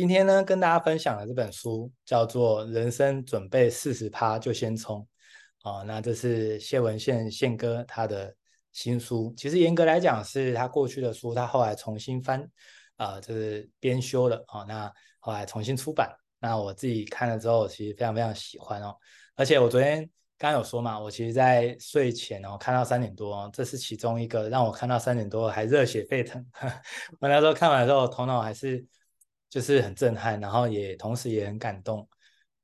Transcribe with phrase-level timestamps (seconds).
[0.00, 5.06] 今天呢，跟大家分享的这本书叫做《人生准备四十趴就先冲》
[5.70, 8.34] 哦，那这是谢文宪宪哥他的
[8.72, 9.30] 新书。
[9.36, 12.42] 其实严格来讲，是他过去的书，他后来重新翻，
[12.96, 14.64] 呃，就是编修了啊、哦。
[14.66, 16.10] 那后来重新出版。
[16.38, 18.96] 那我自己看了之后，其实非常非常喜欢哦。
[19.36, 19.98] 而且我昨天
[20.38, 26.42] 刚刚有说嘛，我其实在睡前哦看到三点多，这是其中一个让我看到三点多还热血沸腾。
[27.20, 28.82] 我那时候看完之后，头脑还是
[29.50, 32.08] 就是很震撼，然后也同时也很感动。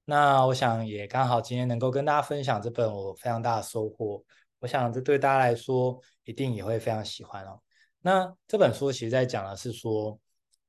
[0.07, 4.25] 那我想也刚好今天能够跟大家分享这本我非常大的收获，
[4.61, 7.61] 我想这对大家来说一定也会非常喜欢哦。
[8.01, 10.19] 那这本书其实在讲的是说。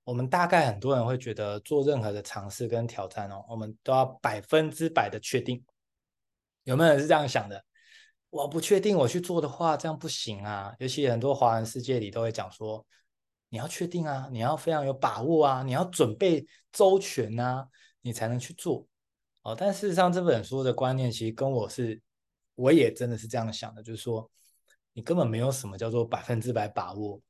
[0.07, 5.61] 我们大概很多人会觉得做任何的尝试跟挑战哦，我们都要百分之百的确定。
[6.63, 7.61] 有没有人是这样想的？
[8.29, 10.73] 我不确定我去做的话，这样不行啊。
[10.79, 12.85] 尤其很多华人世界里都会讲说，
[13.49, 17.67] 你要确定啊，你要非常有把握啊，你要准备周全啊，
[18.01, 18.85] 你才能去做。
[19.43, 22.01] 哦，但事实上这本书的观念其实跟我是，
[22.55, 24.29] 我也真的是这样想的，就是说，
[24.91, 27.21] 你根本没有什么叫做百分之百把握。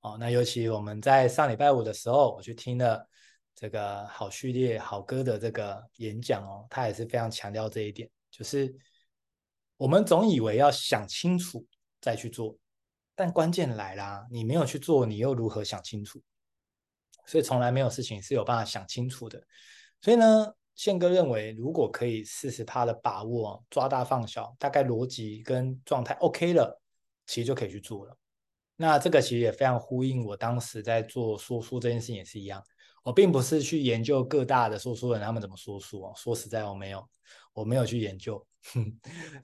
[0.00, 3.08] 哦，那尤其我们在上礼拜五的时候，我去听了
[3.54, 8.74] 这个好序列好哥的这个演讲哦，他也是非常强调这一点，就是
[9.76, 11.64] 我们总以为要想清楚
[12.00, 12.56] 再去做，
[13.16, 16.22] 但关键来啦，你没有去做，你又如何想清楚？
[17.24, 19.42] 所以从来没有事情是有办法想清楚的。
[20.00, 26.80] 所以呢，宪哥认为，如果可以四十趴的把握，抓大放小，大概逻辑跟状态 OK 了，
[27.26, 28.16] 其实就可以去做了。
[28.76, 32.62] 那这个其实也非常呼应我当时在做说书这件事情也是一样，
[33.02, 37.08] 我并不是去研究各大的说书人他们怎么说书哦，说实在我没有，
[37.54, 38.84] 我没有去研究，哼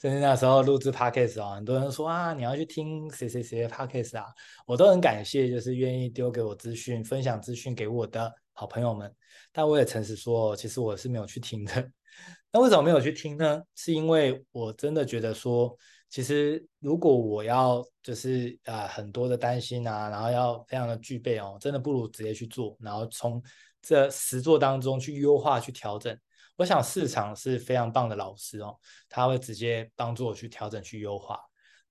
[0.00, 4.26] 甚至那时候录制 podcast 哦，很多人说啊，你要去听谁谁谁的 podcast 啊，
[4.66, 9.14] 我都很感谢，就是愿意丢给我资讯、分享资讯给我的好朋友们，
[9.52, 11.72] 但我也诚实说，其实我是没有去听的。
[12.52, 13.62] 那为什么没有去听呢？
[13.74, 15.76] 是因为我真的觉得说。
[16.12, 23.42] 其实，如果我要就是啊、很多的担心啊，然后要非常的具备哦，真的不如直接去做，然后从
[23.80, 26.14] 这实作当中去优化、去调整。
[26.62, 28.78] 我想市场是非常棒的老师哦，
[29.08, 31.40] 他会直接帮助我去调整、去优化。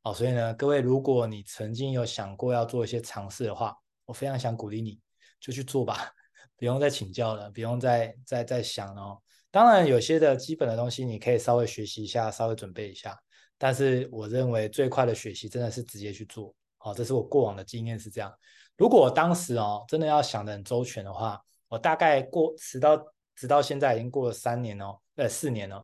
[0.04, 4.98] 哦，所以呢，各位，如果你曾经有想过要做一些尝试的话，我非常想鼓励你，
[5.42, 6.14] 就去做吧，
[6.56, 9.22] 不用再请教了，不用再再再想了哦。
[9.52, 13.14] 当然，有些的基本的东西你可以稍微学习一下，稍微准备一下。
[13.58, 18.34] 但是我认为最快的学习真的是直接去做，好，这是我过往的经验是这样。
[18.78, 22.98] 如果我当时哦真的要想得很周全的话，我大概过直到
[23.42, 25.84] 直到现在已经过了三年哦，呃四年了，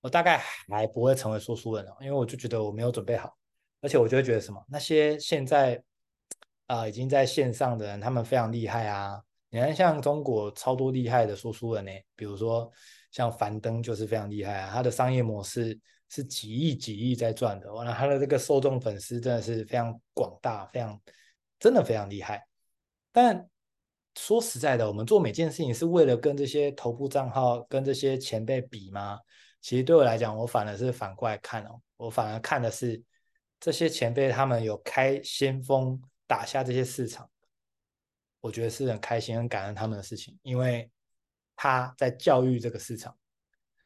[0.00, 3.36] 我大概还不会成为说书人了，因为我就觉得我没有准备好，
[3.82, 5.78] 而且我就会觉得什么那些现在
[6.66, 12.72] 啊、已经在线上的人，他们非常厉害啊，你看像中国超多厉害的说书人呢，比如说
[13.10, 15.78] 像樊登就是非常厉害啊，他的商业模式。
[16.10, 20.98] 是几亿几亿在赚的，完了他的这个受众粉丝真的是非常广大，非常
[21.58, 22.42] 真的非常厉害。
[23.12, 23.46] 但
[24.18, 29.20] 说实在的，我们做每件事情是为了跟这些头部账号、跟这些前辈比吗？
[29.60, 33.00] 其实对我来讲，我反而是反过来看哦，我反而看的是
[33.60, 37.30] 这些前辈他们有开先锋打下这些市场，
[38.40, 40.90] 我觉得是很开心、很感恩他们的事情，因为
[41.54, 43.16] 他在教育这个市场。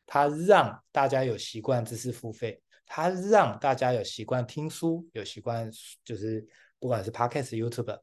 [0.04, 5.70] 他让大家有习惯知识付费，他让大家有习惯听书，有习惯
[6.04, 6.46] 就是
[6.78, 7.98] 不管是 Podcast、YouTube，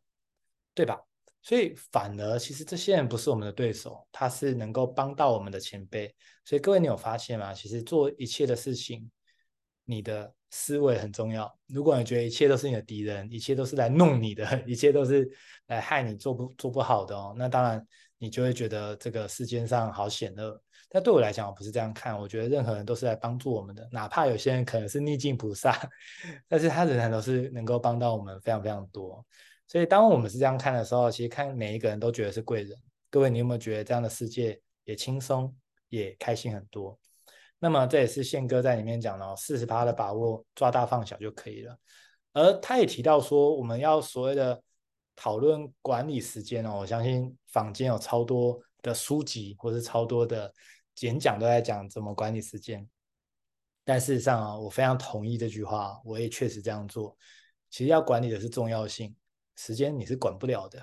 [0.74, 1.00] 对吧？
[1.42, 6.14] 所以反而其实这些人不是我们的对手，他是能够帮到我们的前辈。
[6.44, 7.54] 所以各位，你有发现吗？
[7.54, 9.10] 其实做一切的事情，
[9.86, 11.52] 你的思维很重要。
[11.68, 15.30] 如果你觉得一切都是你的敌人，一切都是来弄你的， 一切都是
[15.68, 17.86] 来害你做不做不好的哦，那当然
[18.18, 20.62] 你就会觉得这个世间上好险恶。
[20.90, 22.20] 但对我来讲，我不是这样看。
[22.20, 25.80] 我觉得任何人都是来帮助我们的，哪怕有些人可能是逆境菩萨，
[26.50, 29.24] 但是他仍然都是能够帮到我们非常非常多。
[29.72, 32.76] 所以，当我们是这样看的时候，其实看每一个人都觉得是贵人。
[33.10, 35.56] 各位，你有没有觉得这样的世界也轻松，
[35.90, 37.00] 也开心很多？
[37.60, 41.78] 那么，这也是宪哥在里面讲的哦，四十趴的把握，抓大放小就可以了。
[42.34, 44.62] 而他也提到说，我们要所谓的
[45.16, 50.52] 讨论管理时间哦，我相信坊间有超多的书籍，或是超多的。
[51.02, 52.86] 演讲都在讲怎么管理时间，
[53.86, 57.18] 但事实上啊，我非常同意这句话，我也确实这样做。
[57.70, 59.16] 其实要管理的是重要性，
[59.60, 60.82] 时间你是管不了的，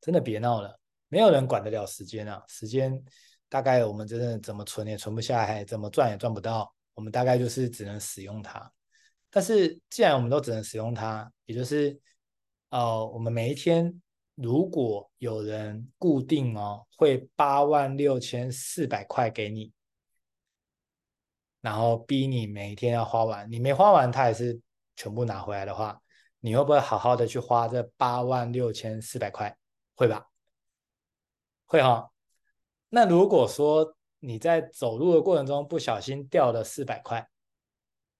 [0.00, 0.78] 真的别闹了，
[1.08, 2.40] 没有人管得了时间啊。
[2.46, 3.02] 时间
[3.48, 8.72] 大概我们真的怎么存也存不下来，怎么赚也赚不到，我们大概就是只能使用它。
[9.28, 11.98] 但是既然我们都只能使用它，也就是
[12.70, 14.00] 哦，我们每一天
[14.36, 19.72] 如果有人固定哦，会八万六千四百块给你，
[21.60, 24.60] 然后逼你每一天要花完，你没花完，他也是
[24.94, 26.00] 全部拿回来的话，
[26.44, 29.56] 你会不会好好的去花这八万六千四百块？
[29.94, 30.28] 会吧？
[31.66, 32.10] 会哈、哦。
[32.88, 37.28] 那如果说你在走路的过程中不小心掉了四百块，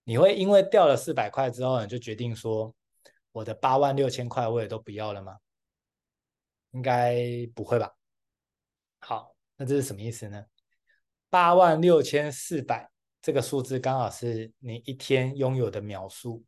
[0.05, 2.73] 你会因为掉了四百块之后，你就决定说，
[3.33, 5.37] 我的八万六千块我也都不要了吗？
[6.71, 7.17] 应该
[7.53, 7.93] 不会吧？
[8.99, 10.45] 好，那这是什么意思呢？
[11.29, 12.89] 八万六千四百
[13.21, 16.41] 这个数字刚好是你一天拥有的秒数，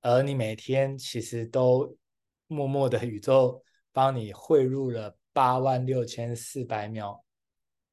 [0.00, 1.96] 而你每天其实都
[2.46, 3.62] 默默的宇宙
[3.92, 7.24] 帮你汇入了八万六千四百秒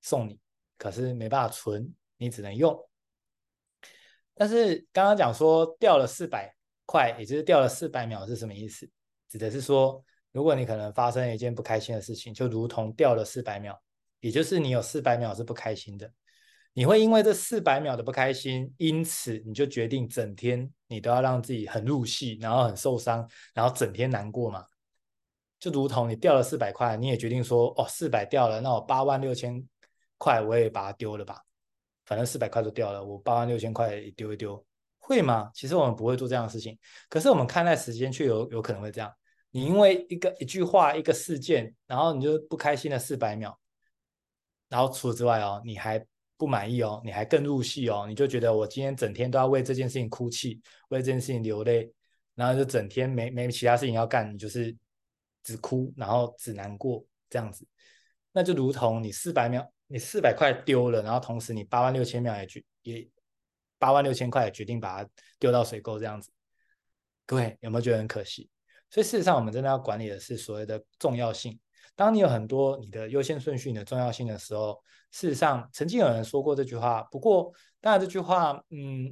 [0.02, 0.40] 送你，
[0.78, 2.78] 可是没办法存，你只能用。
[4.34, 6.56] 但是刚刚讲说掉了四百
[6.86, 8.90] 块，也就是掉了四百秒是什么意思？
[9.30, 10.04] 指的是说。
[10.34, 13.82] 如果你可能发生一件不开心的事情，就如同掉了四百秒，
[14.20, 16.14] 也就是你有四百秒是不开心的，
[16.78, 24.64] 你会因为这四百秒的不开心，因此你就决定整天你都要让自己很入戏，然后很受伤，然后整天难过嘛？
[25.60, 29.68] 就如同你掉了四百块，你也决定说，哦，四百掉了，那我八万六千
[30.20, 31.42] 块我也把它丢了吧，
[32.06, 34.64] 反正四百块都掉了，我八万六千块也丢一丢，
[35.00, 35.50] 会吗？
[35.56, 36.78] 其实我们不会做这样的事情，
[37.10, 39.12] 可是我们看待时间却有有可能会这样。
[39.50, 43.60] 你因为一个一句话一个事件，然后你就不开心了四百秒，
[44.70, 46.06] 然后除此之外哦，你还
[46.38, 51.92] 不满意哦，你还更入戏哦，你就觉得我今天整天都要为这件事情哭泣，为这件事情流泪，
[52.36, 54.76] 然后就整天没没其他事情要干，你就是
[55.44, 57.68] 只哭，然后只难过这样子，
[58.32, 63.08] 那就如同你四百秒，你四百块丢了，然后同时你八万六千秒也决也
[63.80, 66.30] 八万六千块也决定把它丢到水沟这样子，
[67.26, 68.50] 各位有没有觉得很可惜？
[68.90, 71.60] 所以事实上，我们真的要管理的是所谓的重要性。
[71.98, 74.80] 当你有很多你的优先顺序、你的重要性的时候，
[75.12, 77.02] 事实上曾经有人说过这句话。
[77.12, 77.52] 不过，
[77.82, 79.12] 当然这句话，嗯，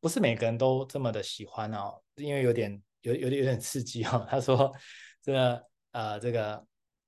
[0.00, 4.26] 不是每个人都这么的喜欢哦，因为有点有有点有点刺激哦。
[4.28, 4.72] 他说，
[5.22, 6.60] 这个呃，这个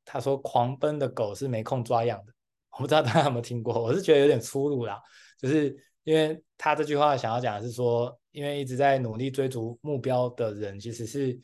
[0.04, 2.32] 他说，狂奔的狗是没空抓痒的。
[2.70, 5.02] 我不知道大家有没有听过，我是觉得有点粗鲁啦。
[5.36, 11.38] 就是因为他这句话想要讲的是说，因为一直在努力追逐目标的人，其实是。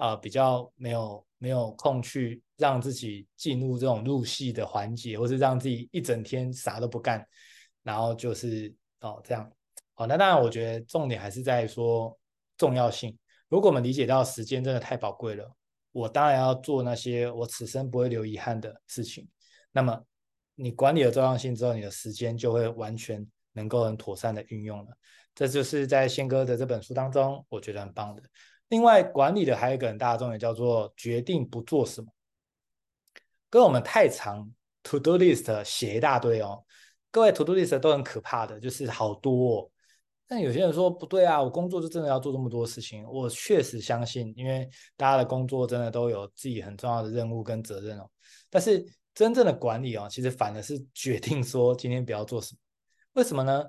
[0.00, 7.26] 啊、呃，比较没有没有空去让自己进入这种入戏的环节，或是让自己一整天啥都不干，
[7.82, 9.50] 然后就是哦这样，
[9.94, 12.18] 好，那当然我觉得重点还是在说
[12.56, 13.16] 重要性。
[13.48, 15.50] 如果我们理解到时间真的太宝贵了，
[15.92, 19.26] 我当然要做那些我此生不会留遗憾的事情。
[19.72, 20.04] 那么
[20.54, 24.86] 你管理了重要性之后，你的时间就会完全能够很妥善的运用了。
[25.34, 28.22] 这就是在宪哥的这本书当中，我觉得很棒的。
[28.68, 32.08] 另外，管理的还有一个很大的重点，叫做决定不做什么。
[33.50, 34.50] 跟我们太长
[34.82, 36.62] to do list 写一大堆哦，
[37.10, 39.70] 各位 to do list 都很可怕的，就是好多哦。
[40.26, 43.02] 但有些人说不对啊，我工作就真的要做这么多事情。
[43.10, 48.10] 我确实相信，因为大家的工作真的都有自己很重要的任务跟责任哦。
[48.50, 48.84] 但是
[49.14, 52.58] 真正的管理哦，其实反而是决定说今天不要做什么。
[53.14, 53.64] 为什么呢？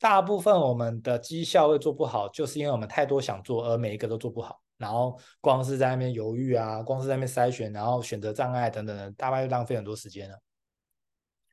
[0.00, 4.58] 大部分我们的绩效会做不好，就是因为我们太多想做，而每一个都做不好。
[4.78, 10.40] 然后光是在那边犹豫啊，光是在那边筛选，然后选择障碍等等的，大概就浪费很多时间了。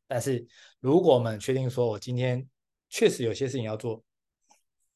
[0.08, 0.48] 但是
[0.80, 2.48] 如果我们确定说，我今天
[2.88, 4.02] 确实有些事情要做，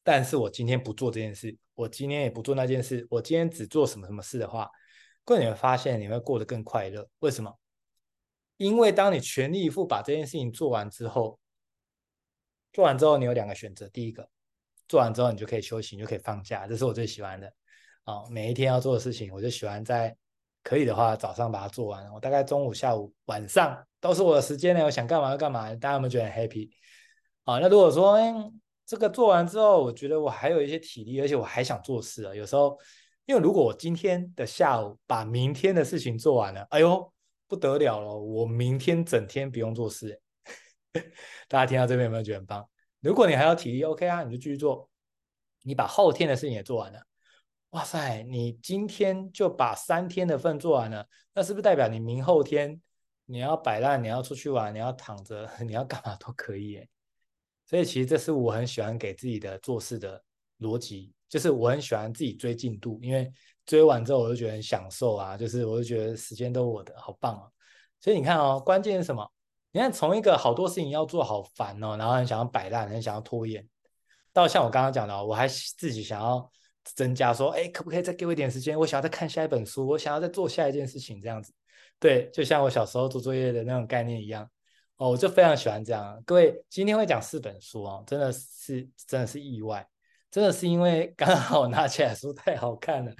[0.02, 4.66] 但是我今天不做这件事，我今天也不做那件事，我今天只做什么什么事的话，
[5.26, 7.06] 各位你会发现你会过得更快乐。
[7.18, 7.54] 为什么？
[8.56, 11.38] 因为当你全力以赴把这件事情做完之后。
[12.72, 13.88] 做完之后，你有两个选择。
[13.88, 14.28] 第一个，
[14.88, 17.52] 做完之后你就可以休息，你就可以放假，这是我最喜欢的
[18.04, 20.16] 啊、每一天要做的事情，我就喜欢在
[20.62, 22.10] 可以的话早上把它做完。
[22.12, 25.68] 我大概中午、下午、晚上都是我的时间呢，我想干嘛就干嘛。
[25.74, 26.70] 大家有没有觉得很 happy？
[27.44, 28.32] 啊、那如果说，哎，
[28.86, 32.34] 这个做完之后，我觉得我还有一些体力，而且我还想做事啊。
[32.34, 32.78] 有时候，
[33.26, 37.12] 因为如果我今天的下午把明天的事情做完了，哎呦，
[37.46, 40.20] 不得了了，我明天整天不用做事。
[41.48, 42.68] 大家听到这边有没有觉得很棒？
[43.00, 44.88] 如果你还有体力，OK 啊，你就继续做。
[45.62, 47.00] 你把后天的事情也做完了，
[47.70, 52.80] 哇塞，你今天就把三天的份做完了，那是不是代表你明后天
[53.26, 56.88] 你要摆烂，你要出去玩，你要躺着， 你要干嘛都可以耶？
[57.64, 60.22] 所以其实这是我很喜欢给自己的做事的
[60.58, 63.32] 逻辑，就是我很喜欢自己追进度，因为
[63.64, 67.48] 追完之后我就觉得很享受啊，就是我就觉得时间都我的，好棒啊！
[68.00, 69.32] 所以你看哦，关键是什么？
[69.72, 73.66] 你看，从一个好多事情要做好烦哦，然后很想要摆烂，很想要拖延，
[74.32, 76.50] 到像我刚刚讲的，我还自己想要
[76.84, 78.78] 增加，说，哎，可不可以再给我一点时间？
[78.78, 81.52] 我想要再看下一本书，我想要再做下一件事情，这样子。
[81.98, 84.46] 对，就像我小时候做作业的那种概念一样。
[84.96, 86.22] 哦，我就非常喜欢这样。
[86.26, 89.84] 各位，今天会讲四本书哦，真的是真的是意外，
[90.30, 93.12] 真的是因为刚好拿起来书太好看了，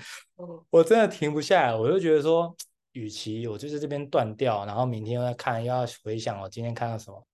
[0.68, 1.75] 我真的停不下来。
[1.75, 2.54] 我就觉得说，
[2.93, 7.27] 与其我就是这边断掉，然后明天又要看，又要回想我今天看到什么，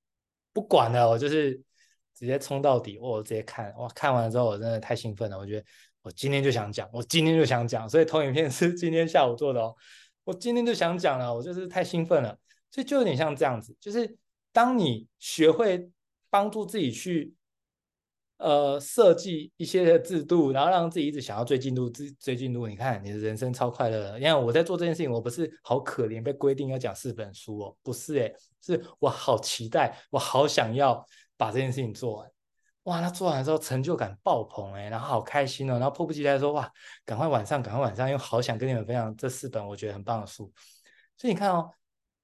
[0.53, 1.55] 不管了，我就是
[2.15, 3.73] 直接冲到底，我直接看。
[3.77, 5.67] 哇，看完之后我真的太兴奋了，我觉得
[6.03, 9.75] 我今天就想讲，我今天就想讲，所以投影片是今天下午做的哦。
[10.25, 12.39] 我今天就想讲了，我就是太兴奋了，
[12.71, 14.17] 所以就有点像这样子，就是。
[14.51, 15.89] 当你学会
[16.31, 17.33] 帮助自己去
[18.39, 24.19] 呃设计一些制度，然后让自己一直想要追进度、追进度，你看你的人生超快乐。
[24.19, 31.05] 因为我在做这件事情，我不是好可怜被规定要讲四本书哦，不是诶，是我好期待，我好想要
[31.37, 32.31] 把这件事情做完。
[32.85, 36.71] 哇，那做完之后成就感爆棚诶，然后好开心哦，然后迫不及待说哇，
[37.05, 40.51] 赶快晚上，赶快晚上，又好想跟你们分享这四本我觉得很棒的书。
[41.17, 41.71] 所以你看哦，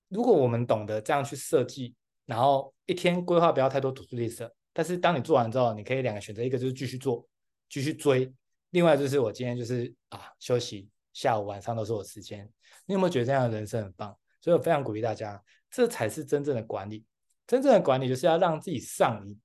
[0.08, 1.94] 如果我们懂得这样去设计。
[2.26, 7.26] 然后一天规划不要太多读书 list，但是当你做完之后，你可以两个选择，一个就是继续做，
[7.70, 8.30] 继续追；
[8.70, 12.46] 另外就是我今天就是啊休息，下午晚上都是我时间。
[12.84, 14.14] 你有没有觉得这样的人生很棒？
[14.40, 17.06] 所以我非常鼓励大家，这才是真正的管理。
[17.46, 19.40] 真正的管理就是要让自己上瘾。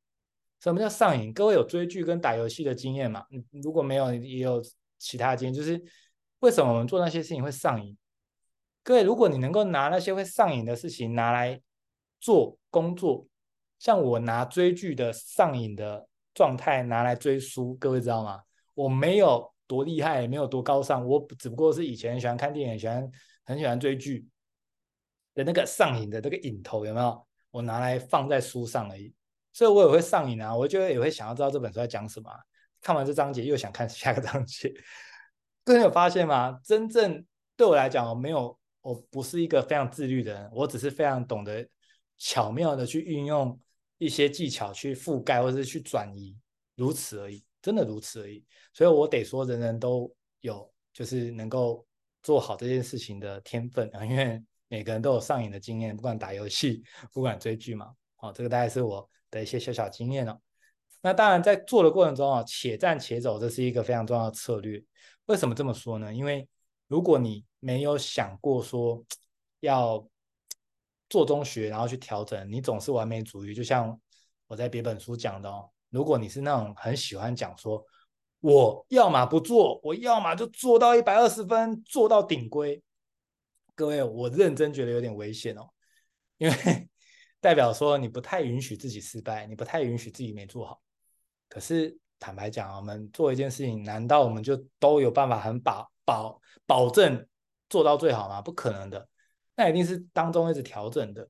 [0.59, 1.31] 什么叫上瘾？
[1.31, 3.23] 各位有追剧跟打游戏的经验吗？
[3.63, 4.61] 如果没有，也有
[4.97, 5.81] 其他经验，就是
[6.39, 7.95] 为什么我们做那些事情会上瘾？
[8.83, 11.61] 各位，如果你能够拿那些会上瘾的事情拿来
[12.19, 13.25] 做工作，
[13.79, 18.41] 像我拿追剧的上瘾的状态拿来追书，各位知道吗？
[18.73, 23.09] 我没有多厉害，也没有多高尚，我只不过是以前喜欢看电影，喜欢
[23.45, 24.27] 很喜欢追剧
[25.33, 27.25] 的那个上瘾的那个瘾头有没有？
[27.51, 29.13] 我拿来放在书上而已，
[29.53, 32.29] 所以我也会上瘾啊，我就也会想要知道这本书在讲什么，
[32.81, 34.71] 看完这章节又想看下个章节。
[35.63, 36.59] 各位有发现吗？
[36.63, 41.65] 真正对我来讲，我没有，我不是一个非常自律的人，我只是非常懂得。
[42.21, 43.57] 巧妙的去运用
[43.99, 46.35] 一些技巧去覆盖或者是去转移，
[46.75, 48.43] 如此而已，真的如此而已。
[48.73, 51.85] 所以我得说，人人都有就是能够
[52.23, 56.81] 做好这件事情的天分啊，因为每个人都有上瘾的经验，不管打游戏，
[57.13, 57.93] 不管追剧嘛。
[58.15, 60.39] 好，这个大概是我的一些小小经验了。
[61.01, 64.81] 那当然，在做的过程中啊，且战且走，这是一个非常重要的策略。
[65.25, 66.13] 为什么这么说呢？
[66.13, 66.47] 因为
[66.87, 69.05] 如果你没有想过说
[69.59, 70.08] 要。
[71.09, 72.49] 做中学，然后去调整。
[72.51, 73.99] 你总是完美主义，就像
[74.47, 75.69] 我在别本书讲的哦。
[75.89, 77.83] 如果你是那种很喜欢讲说，
[78.41, 82.81] 我要么不做，我要么就做到一百二十分，做到顶规。
[83.75, 85.67] 各位，我认真觉得有点危险哦，
[86.37, 86.55] 因为
[87.41, 90.79] 代表说你不太允许自己失败，你不太允许自己没做好。
[91.47, 97.25] 可是坦白讲，我们做一件事情，难道我们就都有办法很保保保证
[97.69, 98.41] 做到最好吗？
[98.41, 99.07] 不可能的。
[99.59, 101.27] 那一定是当中一直调整的，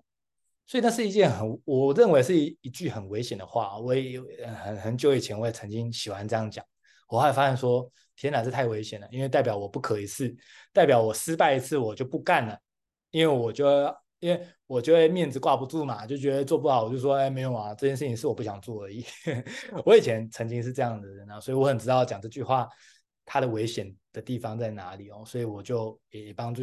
[0.68, 3.80] 所以那是一件很，我认为是一一句很危险的话。
[3.80, 4.24] 我也有
[4.64, 6.64] 很很久以前，我也曾经喜欢这样讲。
[7.08, 10.38] 我还发现说，天哪，这太危险了，因为代表我不可一世，
[10.72, 12.56] 代表我失败一次我就不干了，
[13.10, 13.68] 因为我就
[14.20, 19.04] 因为我觉得面子挂不住嘛，就觉得做不好，我就说，哎，没有啊，这件事情是我不想做而已。
[19.84, 22.70] 我以前曾经是这样的人啊，所以我很知道讲这句话
[23.26, 26.62] 它的危险的地方在哪里哦，所以我就也帮助。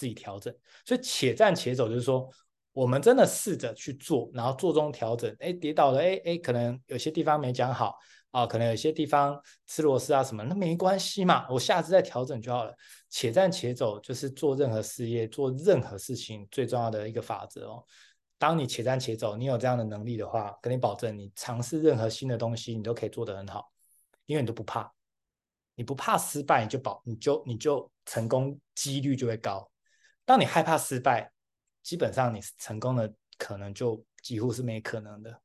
[0.00, 0.50] 自己调整，
[0.86, 2.26] 所以且战且走，就是说，
[2.72, 5.30] 我们真的试着去做，然后做中调整。
[5.40, 7.98] 哎，跌倒了，哎哎，可能有些地方没讲好
[8.30, 12.74] 啊，可能有些地方吃螺丝啊什么，那没关系嘛，我下次再调整就好了。
[13.10, 17.84] 且战且走，就是做任何事业、做任何事情最重要的一个法则哦。
[18.38, 23.70] 当你且战且走，你有这样的能力的话，跟你保证，你尝试任何新的东西，你都可以做得很好，
[24.24, 24.90] 因为你都不怕，
[25.74, 29.69] 你不怕失败，你就保，你就你就成功几率就会高。
[30.30, 31.28] 当你害怕失败，
[31.82, 35.42] 基本上你成功的可能就几乎是没可能的。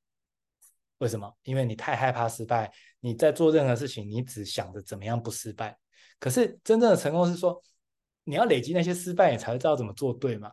[1.00, 1.36] 为什么？
[1.42, 5.76] 因为你太害怕失败，你在做任何事情，你只想着怎么样不失败。
[6.20, 7.60] 可是真正的成功是说，
[8.26, 10.52] 你要累积那些失败，你才会知道怎么做对嘛。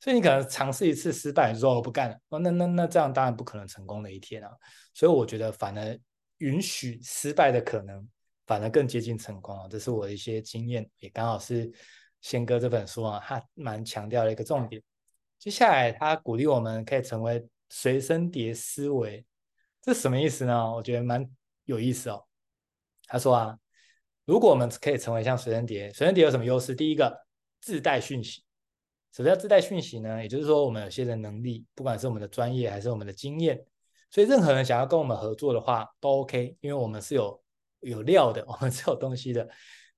[0.00, 4.50] 所以你可能尝试一次失败，你说我不干了，那那那这样当然不可能成功的一天啊。
[4.94, 6.00] 所以我觉得，反而
[6.38, 8.08] 允许失败的可能，
[8.46, 9.68] 反而更接近成功啊。
[9.68, 11.70] 这是我的一些经验，也刚好是。
[12.24, 14.82] 宪哥这本书啊，他蛮强调的一个重点。
[15.38, 19.22] 接下来，他鼓励我们可以成为随身碟思维，
[19.82, 20.74] 这什么意思呢？
[20.74, 21.28] 我觉得蛮
[21.64, 22.24] 有意思哦。
[23.06, 23.58] 他说啊，
[24.24, 26.74] 如果我们可以成为像随身碟，随身碟有什么优势？
[26.74, 27.14] 第一个，
[27.60, 28.42] 自带讯息。
[29.12, 30.22] 什么叫自带讯息呢？
[30.22, 33.62] 也就是说，我们有些的能力，不管是我们的专业还是我们的经验，
[34.10, 37.44] 所以任何人想要跟我们合作的话，都 OK，因为我们是有
[37.80, 39.46] 有料的， 我们是有东西的，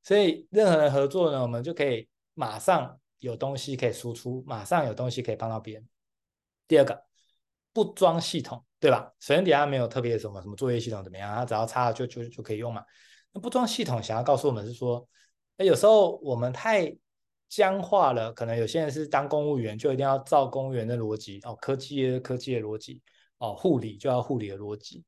[0.03, 5.89] 所以任何人合作呢，我们就可以马上有东西可以输出，马上有东西可以帮到别人。
[6.69, 7.03] 第二个，
[7.73, 9.11] 不装系统，对吧？
[9.21, 12.85] 首先底下没有特别什么什么作业系统怎么样，它只要插了就就就可以用嘛。
[13.33, 15.09] 那不装系统，想要告诉我们是说，
[15.57, 16.95] 哎，有时候我们太
[17.49, 23.03] 僵化了，可能有些人是当公务员就一定要照公务员的逻辑哦，科技的科技的逻辑
[23.39, 25.05] 哦，护理就要护理的逻辑。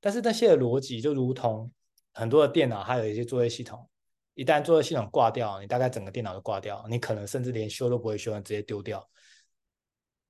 [0.00, 1.70] 但是那些的逻辑就如同
[2.14, 3.88] 很多的电脑，还有一些作业系统，
[4.34, 9.06] 一旦作业系统挂掉，你大概整个电脑都挂掉，你可能甚至连修都不会修，直接丢掉。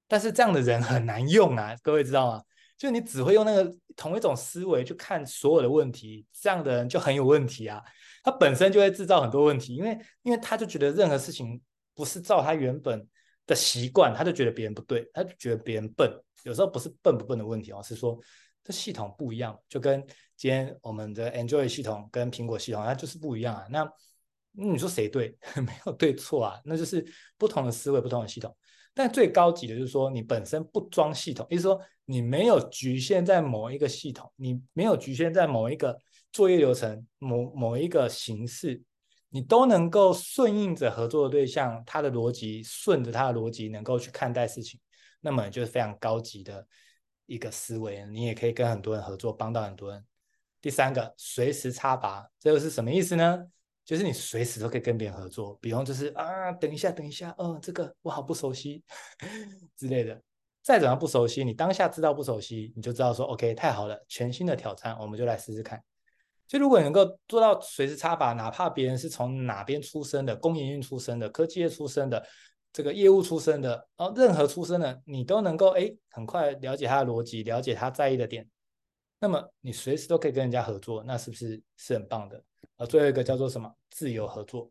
[0.09, 2.43] 但是这样的人很难用啊，各位知道吗？
[2.77, 7.81] 就你只会用那个同一种思维去看所有的问题，这样的人就很有问题啊。
[8.25, 11.61] 他本身就会制造很多问题，因为因为他就觉得任何事情
[11.95, 13.07] 不是照他原本
[13.47, 16.13] 的习惯，他就觉得别人不对，他就觉得别人笨。
[16.43, 18.19] 有时候不是笨不笨的问题哦，是说
[18.65, 20.05] 这系统不一样，就跟
[20.43, 23.65] 今天我们的 Android 系统跟苹果系统它就是不一样啊。
[23.71, 23.89] 那
[24.51, 25.39] 你说谁对？
[25.65, 27.07] 没有对错啊，那就是
[27.39, 28.53] 不同的思维，不同的系统。
[28.93, 35.97] 但最高级的就是说，你本身不装系统，意思说你没有局限在某一个系统，你没有局限在某一个
[36.33, 38.83] 作业流程、某某一个形式，
[39.29, 44.81] 你都能够顺应着合作的对象，他的逻辑，顺着他的逻辑，能够去看待事情，
[45.21, 46.67] 那么就是非常高级的
[47.27, 48.05] 一个思维。
[48.07, 50.05] 你也可以跟很多人合作，帮到很多人。
[50.63, 53.45] 第三个，随时插拔，这又是什么意思呢？
[53.85, 58.83] 就是你随时都可以跟别人合作，比方就是啊，等一下，等一下，嗯，这个我好不熟悉
[59.77, 60.23] 之类的。
[60.63, 65.83] 再怎么不熟悉，你当下知道不熟悉，你就知道说 OK，太好了，全新的挑战，我们就来试试看。
[66.47, 72.25] 就如果能够做到随时插拔，哪怕别人是从哪边出生的，工研院出身的，科技业出身的，
[72.73, 78.47] 这个业务出身的，哦，任何出身的，你都能够哎，很快了解他的逻辑，了解他在意的点，
[79.23, 82.45] 那么你随时都可以跟人家合作，那是不是是很棒的？
[82.77, 83.73] 啊最后一个叫做什么？
[83.89, 84.69] 自由合作，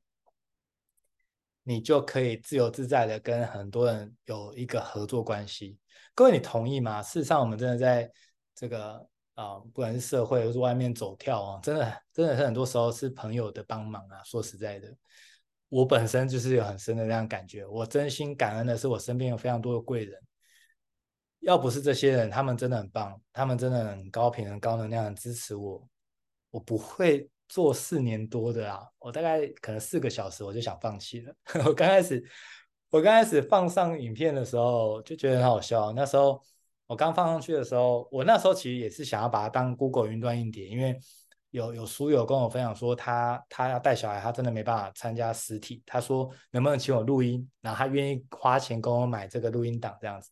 [1.63, 5.79] 你就可以自由自在的跟很多人有一个合作关系。
[6.13, 7.01] 各位，你同意吗？
[7.01, 8.11] 事实上，我们真的在
[8.53, 14.21] 这个啊，不管是社会或是外面走跳啊，真的真的是很多时候是朋友的帮忙啊。
[14.25, 14.93] 说实在的，
[15.69, 17.65] 我本身就是有很深的这样感觉。
[17.65, 20.21] 我真心感恩的是，我身边有非常多的贵人。
[21.41, 25.87] 要不是这些人，他们真的很棒，他们真的很高频、很高能量，很支持我，
[26.49, 27.29] 我不会。
[27.53, 31.35] 做四年多的啊，我大概可能四个小时我就想放弃了。
[31.67, 32.23] 我刚开始，
[32.89, 35.91] 我刚开始放上影片的时候就觉得很好笑。
[35.91, 36.41] 那时候
[36.87, 40.97] 我刚放上去的时候，我那时候其实也是想要把它当 Google 云端硬碟，因为
[41.49, 45.83] 有有书友跟我分享说他他要带小孩，他真的没办法参加实体。
[45.85, 50.29] 他说能不能请我录音，然后他愿意花钱跟我买这个录音档这样子。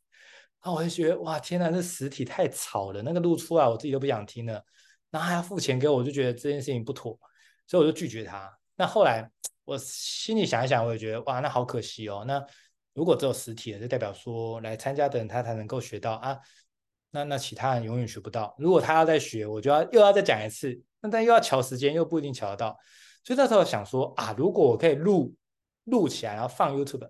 [0.61, 4.63] 然后我就觉得哇，天哪，这实体太吵了，那个录出来我自己都不想听了。
[5.09, 7.17] 然后还要付钱给我，我就觉得这件事情不妥，
[7.65, 8.51] 所以我就拒绝他。
[8.75, 9.27] 那后来
[9.65, 12.23] 我心里想一想，我也觉得哇，那好可惜哦。
[12.27, 12.45] 那
[12.93, 16.37] 如果只有实体的，就代表说来参加的人他才能够学到啊。
[17.11, 18.53] 那那其他人永远学不到。
[18.59, 22.77] 如果他要再学，我就要又要再讲一次，那但又要瞧时间，又不一定瞧得到。
[23.23, 25.33] 所以那时候想说啊，如果我可以录
[25.85, 27.09] 录起来，然后放 YouTube。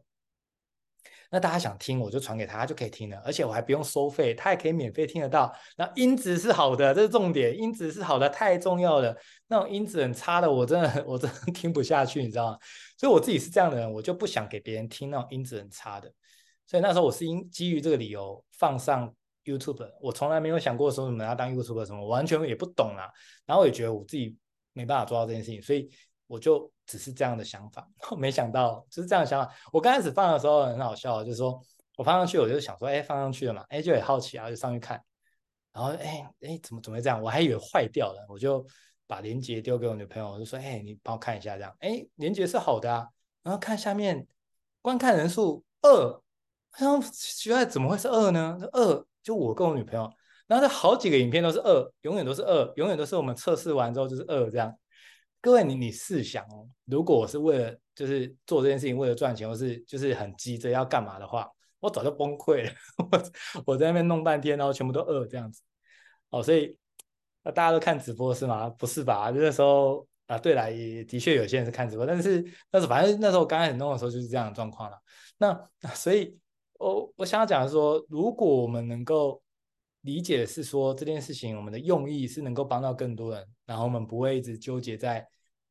[1.31, 5.53] 那大家想听，我就传给他，他就可以听了，而且我还不用收费，他也可以免费听得到。
[5.77, 9.15] 那音质是好的，这是重点，音质是好的，太重要了。
[9.47, 12.57] 那种音质很差的，我真的 我真的听不下去，你知道吗？
[12.97, 16.11] 所以我自己是这样的人，我就不想给别人听那种音质很差的。
[16.65, 19.13] 所以那时候我是因基于这个理由放上
[19.45, 23.07] YouTube，我从来没有想过说什么要当 YouTube 什么，完全也不懂啦。
[23.45, 24.35] 然后我也觉得我自己
[24.73, 25.87] 没办法做到这件事情，所以
[26.25, 26.71] 我就。
[26.89, 29.54] 只是这样的想法， 没想到就是这样想法。
[29.71, 31.62] 我刚开始放的时候很好笑，就是说
[31.95, 34.99] 我放上去，我就想说，哎，放上去了嘛，哎，就很好奇啊，就上去看，
[35.71, 37.21] 然后，哎，哎，怎么怎么会这样？
[37.21, 38.65] 我还以为坏掉了，我就
[39.06, 43.08] 把链接丢给我女朋友，我就说，哎，你帮我看一下，这样，哎，链接是好的啊，
[43.43, 44.25] 然后看下面
[44.82, 46.21] 观看人数二，
[46.80, 48.58] 然后奇怪怎么会是二呢？
[48.71, 50.12] 二就我跟我女朋友，
[50.47, 54.73] 然后这好几个影片都是二，永远都是二，永远都是我们测试完之后就是二这样。
[55.41, 61.49] 各位，你你试想哦，如果我是为了就是做这件事情，为了赚钱，或是就是很急着要干嘛的话，
[61.80, 62.71] 我早就崩溃了。
[63.63, 65.62] 我我在那边弄半天，然后全部都饿这样子。
[66.30, 66.78] 哦，所以
[67.43, 68.69] 大家都看直播是吗？
[68.71, 69.32] 不是吧？
[69.34, 74.97] 那时候啊，对了，也的确有些人是看直播，但是但是反正那时候刚开始弄的时候就是这样的状况了。
[75.38, 75.58] 那
[75.95, 76.38] 所以，
[76.80, 79.41] 我我想要讲的说，如果我们能够。
[80.01, 85.27] 理解的是说这件事情，我们的用意是能够帮到更多人，然后我们不会一直纠结在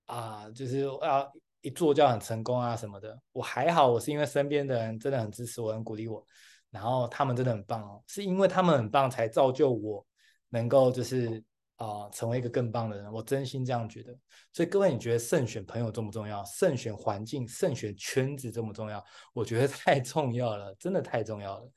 [0.06, 3.18] 啊，就是要一做就要很成功啊什么的。
[3.32, 6.24] 我还好，我是因为身边的人真的很支持我，很鼓励我，
[6.70, 10.06] 然后他们真的很棒哦，是因为他们很棒才造就我
[10.50, 11.42] 能够就是
[11.76, 13.12] 啊、成为一个更棒的人。
[13.12, 14.12] 我真心这样觉得。
[14.52, 16.44] 所以各位，你觉得慎选朋友重不重要？
[16.44, 19.02] 慎选环境、慎选圈子重不重要？
[19.32, 21.70] 我觉得太重要了，真的太重要了。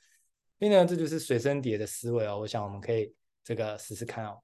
[0.62, 2.38] 所以呢，这就是随身碟的思维哦。
[2.40, 3.12] 我想我们可以
[3.44, 4.40] 这个试试看哦。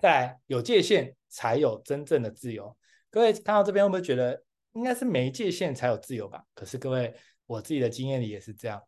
[0.00, 2.76] 再来，有界限才有真正的自由。
[3.10, 4.40] 各位看到这边会不会觉得
[4.74, 6.44] 应该是没界限才有自由吧？
[6.54, 7.12] 可是各位，
[7.46, 8.80] 我自己的经验里也是这样。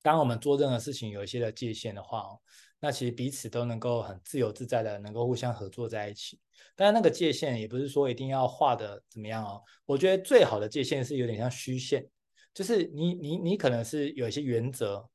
[0.00, 2.40] 当我们做任何事情有一些的界限的话哦，
[2.80, 6.40] 那其实彼此都能够很自由自在的能够互相合作在一起。
[6.74, 9.62] 但是那个界限也不是说一定要画的怎么样哦。
[9.84, 12.08] 我觉得最好的界限是有点像虚线，
[12.54, 15.06] 就是你你你可能是有一些原则，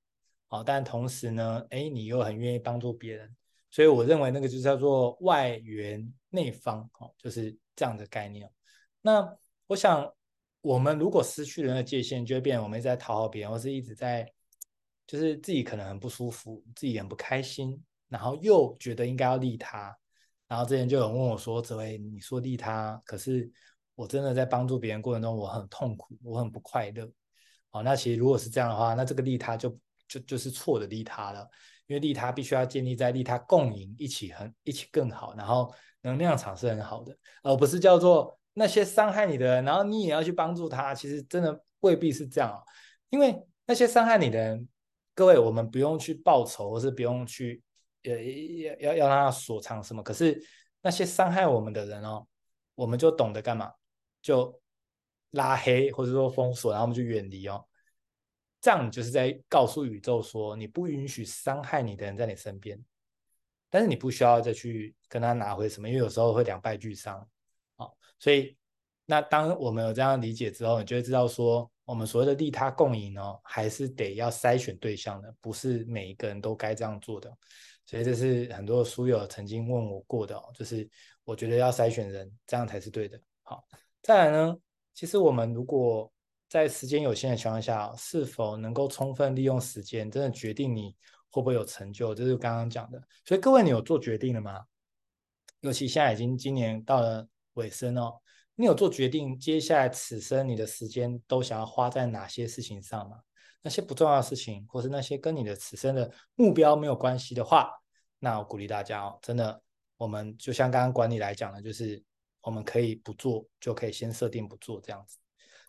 [0.52, 3.36] 哦，但同时呢，哎，你又很愿意帮助别人。
[3.70, 8.52] 所以我认为那个就叫做外圆内方，哦，就是这样的概念。
[9.02, 9.34] 那
[9.66, 10.14] 我想，
[10.60, 14.30] 我们如果失去了那个界限，就会变成我们一直在讨好别人，或是一直在，
[15.08, 19.98] 就是自己可能很不舒服，自己很不开心，然后又觉得应该要利他。
[20.50, 23.50] 然后之前就有人问我说：“哲维，你说利他，可是
[23.96, 27.10] 我真的在帮助别人过程中，我很痛苦，我很不快乐。”
[27.72, 29.74] 哦，那其实如果是这样的话，那这个利他就
[30.12, 31.48] 就就是错的利他了。
[31.88, 40.96] 因为利他必须要建立在利他共赢，一起很一起更好，然后能量场是很好的，而不是叫做那些伤害你的人，然后你也要去帮助他。
[40.96, 42.64] 其实真的未必是这样啊，
[43.10, 44.66] 因为那些伤害你的人，
[45.14, 47.62] 各位我们不用去报仇，或是不用去
[48.04, 50.02] 呃要要要让他索偿什么。
[50.02, 50.42] 可是
[50.82, 52.26] 那些伤害我们的人哦，
[52.76, 53.70] 我们就懂得干嘛，
[54.22, 54.58] 就
[55.32, 57.66] 拉黑或者说封锁，然后我们就远离哦。
[58.62, 62.80] 这样你就是在告诉宇宙说，你不允许伤害你的人在你身边，
[63.72, 67.28] 但是你不需要再去跟他拿回什么，因为有时候会两败俱伤
[67.78, 67.88] 啊。
[68.20, 68.56] 所以，
[69.06, 77.36] 那当我们有这样理解之后，你就会知道说，我们所谓的利他共赢哦，还是得要筛选对象的，不是每一个人都该这样做的。
[77.84, 80.88] 所以这是很多书友曾经问我过的哦，就是
[81.24, 83.20] 我觉得要筛选人，这样才是对的。
[83.42, 83.66] 好，
[84.04, 84.56] 再来呢，
[84.94, 86.10] 其实我们如果
[86.52, 90.94] 在时间有限的情况下，是否能够充分利用时间，真的决定你
[91.30, 93.02] 会不会有成就，这是刚刚讲的。
[93.24, 94.66] 所以各位，你有做决定了吗？
[95.62, 98.20] 尤其现在已经今年到了尾声哦，
[98.56, 103.16] 你有做决定，接下来此生你的时间都想要花在哪些事情上吗？
[103.62, 107.72] 那些不重要的事情，或是那些跟你的此生的目标没有关系的话，
[108.20, 109.64] 那我鼓励大家哦，真的，
[109.96, 112.04] 我们就像刚刚管理来讲的，就是
[112.42, 115.18] 我们可以不做，就可以先设定不做这样子。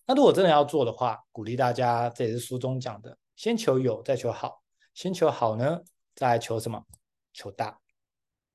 [0.07, 4.63] 那如果真的要做的话，鼓励大家，这也是书中讲的，先求有，再求好。
[4.95, 5.81] 先求好呢，
[6.15, 6.85] 再求什么？
[7.33, 7.79] 求大。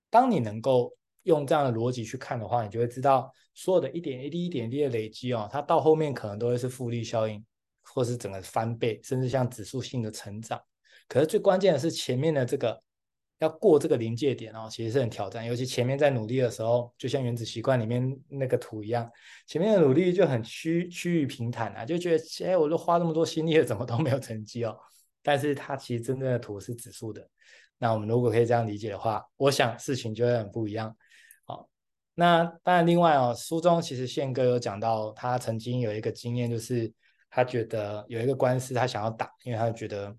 [0.09, 7.43] 当你能够用这样的逻辑去看的话，你就会知道，所有的一点一滴、一点一滴的累积哦，它到后面可能都会是复利效应，
[7.83, 10.61] 或是整个翻倍，甚至像指数性的成长。
[11.07, 12.81] 可是最关键的是前面的这个。
[13.39, 19.07] 要过这个临界点哦，其实是很挑战，尤其前面在努力的时候，就像原子习惯里面那个图一样，
[19.45, 24.75] 前面的努力就很趋趋于平坦啊，就觉得哎，我都花那么多心力了，怎么都没有成绩哦。
[25.21, 27.29] 但是它其实真正的图是指数的，
[27.77, 30.95] 那我们如果可以这样理解的话，我想事情就会很不一样。
[31.45, 31.69] 好，
[32.15, 36.91] 那当然另外哦，书中其实宪哥有讲到，他曾经有一个经验，就是
[37.29, 40.15] 他觉得有一个官司他想要打，因为他觉得。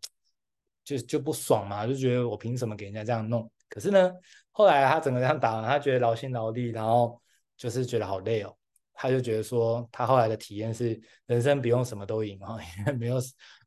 [0.88, 3.50] 就就不爽嘛，就觉得我凭什么给人家这样弄？
[3.68, 4.10] 可是呢，
[4.50, 7.20] 后来他整个这样打完，他觉得劳心劳力，然后
[7.58, 8.56] 就是觉得好累哦。
[8.94, 12.56] 他就觉得说，他后来的体验是，人生不用什么都赢啊，
[12.98, 13.18] 没有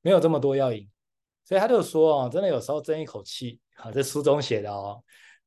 [0.02, 0.90] 没有这么多要赢。
[1.46, 5.04] 所以他就说哦，真的有时候争一口气啊，这书中写的哦，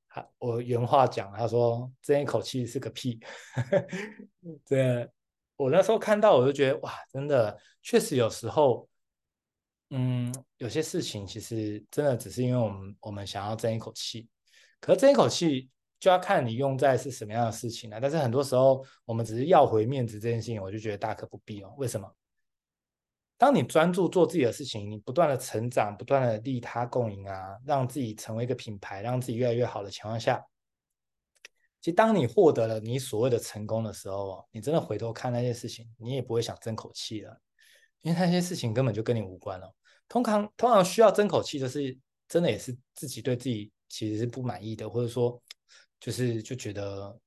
[0.09, 3.19] 他我原话讲，他说争一口气是个屁。
[4.65, 5.09] 对，
[5.57, 8.89] 我那时候看到，我就觉得哇，真的确实有时候。
[9.91, 14.29] 嗯，有些事情其实真的只是因为我们我们想要争一口气，
[14.81, 15.71] 可是争一口气
[16.01, 18.01] 就要看你用在是什么样的事情了。
[18.01, 21.73] 但是很多时候我们只是要回面子这件事情，我就觉得大可不必哦。
[21.77, 22.11] 为什么？
[23.37, 30.45] 当你专注做自己的事情，你不断的成长，不断的利他共赢啊，让自己成为一个品牌，让自己越来越好的情况下，
[31.81, 37.39] 其实当你获得了你所谓的成功的时候，你真的回头看那些事情，你也不会想争口气了，
[38.05, 39.75] 因为那些事情根本就跟你无关了。
[40.09, 45.43] 通常通常需要争口气，就是真的也是自己对自己其实是不满意的，或者说
[45.99, 47.19] 就是就觉得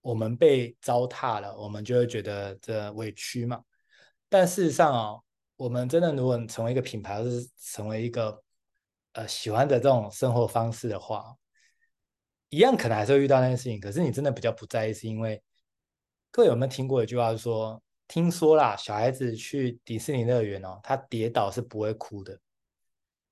[0.00, 3.62] 我们被糟蹋了，我们就会觉得这委屈嘛。
[4.28, 5.22] 但事实上哦，
[5.54, 8.42] 我们真的如果成为一个品牌，或是成为一个
[9.12, 11.36] 呃喜欢的这种生活方式的话，
[12.48, 13.78] 一样可能还是会遇到那件事情。
[13.78, 15.40] 可是你真的比较不在意，是因为
[16.32, 17.80] 各位有没有听过一句话，说？
[18.08, 22.38] 听说啦，小孩子去迪士尼乐园哦，他跌倒是不会哭的。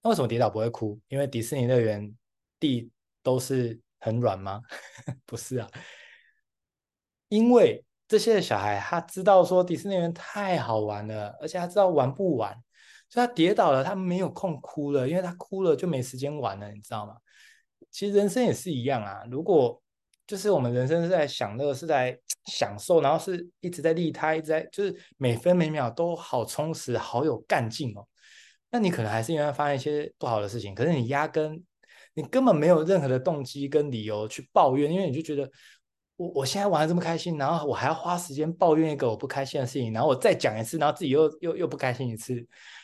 [0.03, 1.01] 那为什么跌倒不会哭？
[1.09, 2.15] 因为迪士尼乐园
[2.59, 2.91] 地
[3.23, 4.61] 都是很软吗？
[5.25, 5.69] 不是啊，
[7.29, 12.53] 因为这些小孩他知道说迪士尼乐园太好玩了，而且他知道玩不完，
[13.09, 17.17] 所以他跌倒了，他没有空哭了，因为他哭了就没时间玩了，你知道吗？
[17.91, 19.81] 其实人生也是一样啊，如果
[20.27, 28.07] 就是我们人生是在享乐，是在享受，然后是一直在利他，一直在就是每分每秒都好充实，好有干劲哦。
[28.71, 31.63] 那你可能还是因为发生一些不好的事情，可是你压根
[32.15, 35.51] 你根本没有任何的动机跟理由去抱怨，因为你就觉得
[36.17, 42.35] 我我现在玩的这么开心，然后我还要花时间抱怨一个我不开心的事情，然后我再讲一次，然后自己又又又不开心一次。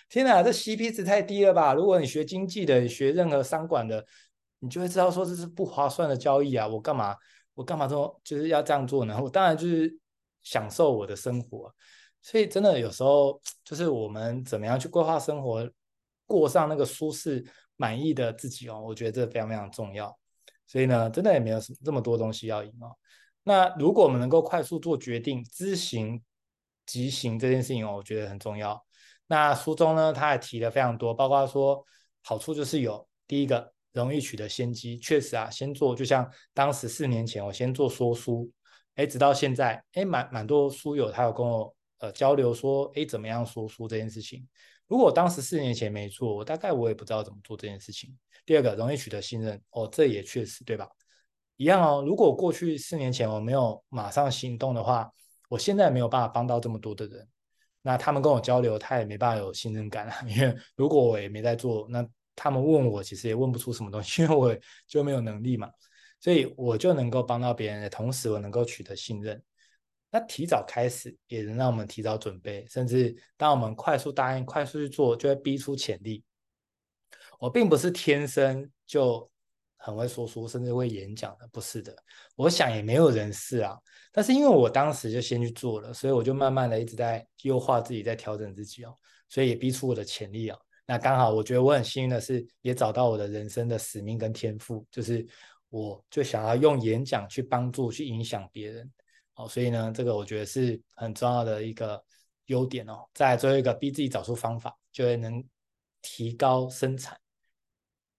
[0.08, 1.74] 天哪，这 CP 值太低了吧？
[1.74, 4.04] 如果你学经济的，学任何商管的。
[4.62, 6.68] 你就会知道说，这是不划算的交易啊！
[6.68, 7.16] 我干嘛
[7.60, 9.14] 我干嘛说就是要这样做呢？
[9.22, 9.94] 我当然就是
[10.42, 11.70] 享受我的生活。
[12.22, 15.70] 所以真的有时候就是我们怎么样去规划生活，
[16.24, 17.44] 过上那个舒适
[17.76, 20.18] 满意的自己哦，我觉得这非常非常重要。
[20.66, 22.96] 所以呢，真的也没有什这么多东西要赢哦。
[23.42, 26.22] 那如果我们能够快速做决定，知行
[26.86, 28.82] 即行这件事情哦，我觉得很重要。
[29.26, 31.84] 那书中呢，他也提了非常多，包括说
[32.22, 33.74] 好处就是有第一个。
[33.92, 38.50] 容易取得先机，确实啊，先做就像当时四年前我先做说书，
[38.94, 44.46] 哎，直到现在，哎，蛮蛮多书友他有跟我呃交流说，哎，怎么样说书这件事情。
[44.86, 48.16] 如果当时四年前没做，我大概我也不知道怎么做这件事情。
[48.46, 50.88] 第二个，容易取得信任，哦，这也确实对吧？
[51.56, 55.10] 一样哦，如果过去四年前我没有马上行动的话，
[55.48, 57.28] 我现在没有办法帮到这么多的人，
[57.82, 62.06] 那他们跟我交流，他也没办法有信任感啊， 因为如果我也没在做，那。
[62.36, 65.70] 他们问我，其实也问不出什么东西，因为我就没有能力嘛，
[66.20, 69.42] 所以我就能够帮到别人的同时，我能够取得信任。
[70.10, 76.24] 那提早开始，也能让我们提早准备，甚至当我们快速答应、快速去做，就会逼出潜力。
[77.38, 79.30] 我并不是天生就
[79.76, 81.96] 很会说书，甚至会演讲的，不是的。
[82.34, 83.78] 我想也没有人是啊，
[84.12, 88.94] 但是因为我当时就先去做了，所以我就慢慢的一直在优化自己，在调整自己哦，
[89.28, 90.58] 所以也逼出我的潜力啊。
[90.90, 95.24] 那刚好，我觉得我很幸运的是，也找到我的人生的使命跟天赋，就是
[95.68, 98.90] 我就想要用演讲去帮助、去影响别人。
[99.32, 102.04] 好，所以呢，这个我觉得是很重要的一个
[102.46, 103.08] 优点哦。
[103.14, 105.44] 再来最后一个，逼自己找出方法，就会能
[106.02, 107.16] 提高生产。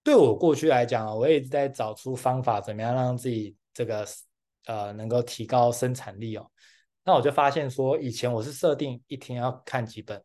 [0.02, 4.08] 对我过去来讲，我一直在找出方法，怎么样让自己这个
[4.64, 6.50] 呃能够提高生产力哦。
[7.04, 10.24] 那我就发现说，以前我是设定一天要看几本，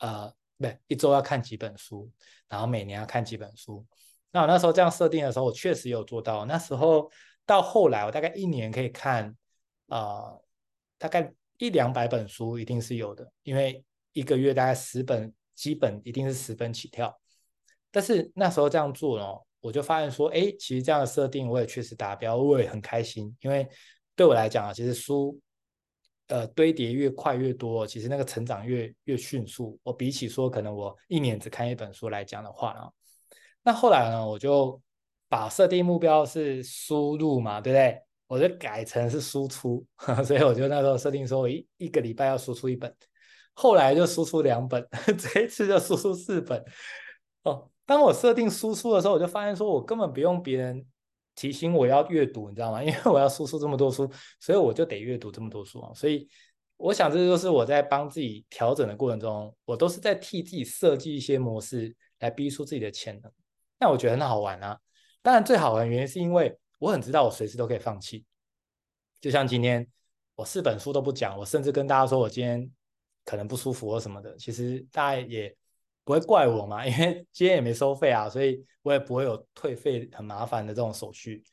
[0.00, 0.34] 呃。
[0.60, 2.10] 对，一周要看几本书，
[2.48, 3.86] 然后每年要看几本书。
[4.32, 6.44] 那我那时候这样设定的时候，我确实有做到。
[6.46, 7.08] 那时候
[7.46, 9.34] 到后来，我大概一年可以看
[9.86, 10.36] 啊、
[10.98, 13.30] 大概一两百本书，一定是有的。
[13.44, 17.16] 因为一个月大概十本，基本一定是十本起跳。
[17.90, 19.24] 但是那时候这样做呢，
[19.60, 23.34] 我就发现说，哎，其实这样的设定我也确实达标，我也很开心。
[23.40, 23.66] 因为
[24.16, 25.40] 对我来讲啊，其实书。
[26.28, 29.78] 呃，堆叠越快越多，其实那个成长越越迅速。
[29.82, 32.88] 我比起说可能我一年只看一本书来讲的话呢，
[33.62, 34.80] 那后来呢，我就
[35.28, 37.98] 把设定目标是输入嘛，对不对？
[38.26, 39.82] 我就改成是输出，
[40.24, 42.94] 所以我就那时候设定说我一一个礼拜要输出一本，
[43.54, 44.86] 后来就输出两本，
[45.18, 46.62] 这一次就输出四本。
[47.44, 50.84] 哦，当我设定输出的时候，我就发现说我根本不用别人。
[51.38, 52.82] 提醒我要阅读，你知道吗？
[52.82, 55.94] 因为我要输出这么多书，所以我就得阅读这么多书啊。
[55.94, 56.28] 所以
[56.76, 63.30] 我想，这就是我在帮自己调整的过程中，我都是在替自己设计一些模式，来逼出自己的潜能。
[63.78, 64.76] 那我觉得很好玩啊。
[65.22, 68.24] 当然，最好玩的原因是因为我很知道我随时都可以放弃。
[69.20, 69.86] 就像今天，
[70.34, 72.68] 我四本书都不讲，我甚至跟大家说我今天
[73.24, 75.56] 可能不舒服或什么的，其实大家也。
[76.08, 76.86] 不会怪我嘛？
[76.86, 81.44] 因为今天也没收费啊，所以我也不会有退费很麻烦的这种手续。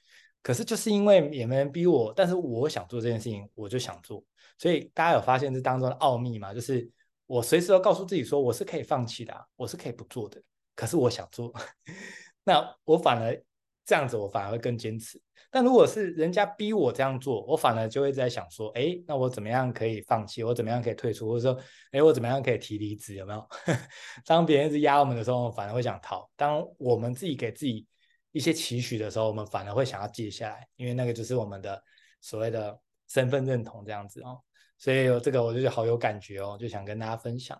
[0.42, 4.24] 可是就是因为也没人逼我，但是我想做这件事情，我就想做。
[4.58, 6.54] 所以大家有发现这当中的奥秘吗？
[6.54, 6.90] 就是
[7.26, 10.42] 我随时都告诉自己说，我是可以放弃的啊，我是可以不做的。
[10.74, 11.54] 可是我想做，
[12.46, 13.44] 那我反而
[13.86, 15.22] 这样子，我反而会更坚持。
[15.52, 20.44] 但如果是人家逼我这样做，我反而就会在想说，哎，那我怎么样可以放弃？
[20.44, 21.30] 我怎么样可以退出？
[21.30, 23.16] 或者说，哎，我怎么样可以提离职？
[23.16, 23.48] 有没有？
[24.26, 27.88] 当别人一直压我们的时候，反而会想逃；当我们自己给自己
[28.32, 31.82] 一些期许的时候，我们反而会想要接下来，因为那个就是我们的
[32.20, 34.38] 所谓的身份认同这样子哦。
[34.78, 37.58] 所以这个我就觉得好有感觉哦，就想跟大家分享。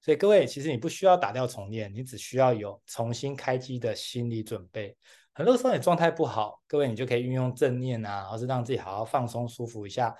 [0.00, 4.96] 所以各位，其实你不需要打掉重练，你只需要有重新开机的心理准备。
[5.36, 10.16] 很多时候你状态不好，各位你就可以运用正念啊，或是让自己好好放松、舒服一下，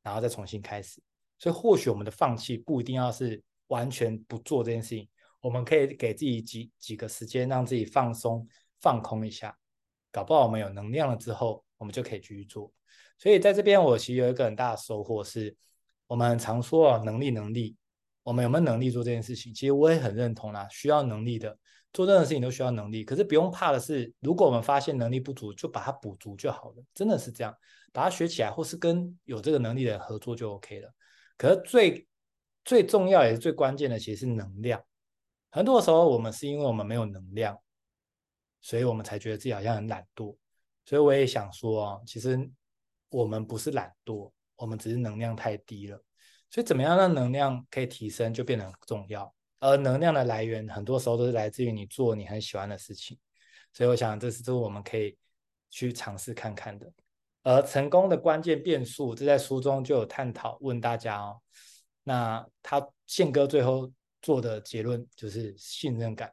[0.00, 1.02] 然后再重新开始。
[1.40, 5.08] 所以或许我们的放弃不一定要是完全不做这件事情，
[5.40, 8.46] 我们可以给自己几几个时间，让自己放松、
[8.80, 9.58] 放空一下。
[10.12, 12.72] 搞不好我们有能量了之后，我们就可以继续做。
[13.18, 15.56] 所以在这边，我其实有一个很大的收获是，
[16.06, 17.76] 我们常说啊，能力能力，
[18.22, 19.52] 我们有没有能力做这件事情？
[19.52, 21.58] 其实我也很认同啦，需要能力的，
[21.92, 23.04] 做任何事情都需要能力。
[23.04, 27.54] 可是不用怕的是，如果我们发现能力不足，就把它补足就好了，真的是这样，
[27.92, 30.92] 把它学起来，或是跟有这个能力的人合作就 OK 了。
[31.36, 32.06] 可是最
[32.64, 34.82] 最重要也是最关键的，其实是能量。
[35.50, 37.58] 很多时候我们是因为我们没有能量，
[38.60, 40.36] 所以我们才觉得自己好像很懒惰。
[40.84, 42.38] 所以我也想说哦，其实
[43.08, 46.00] 我们不是懒惰，我们只是能量太低了。
[46.50, 49.32] 所以怎么样让能量可以提升，就变得很重要。
[49.60, 53.16] 而能量的来源，很多时候都是来自于你做你很喜欢的事情。
[53.72, 55.16] 所以我想，这是这是我们可以
[55.70, 56.92] 去尝试看看的。
[57.44, 61.40] 而成功的关键变数，这在书中就有探讨，问大家哦。
[62.02, 63.88] 那他宪哥最后。
[64.22, 66.30] 做的结论就是信任感。